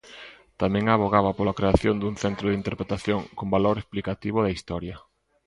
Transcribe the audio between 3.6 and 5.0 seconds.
explicativo da historia.